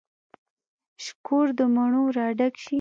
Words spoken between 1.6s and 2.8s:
مڼو را ډک شي